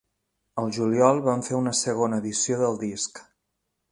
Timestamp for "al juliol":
0.61-1.19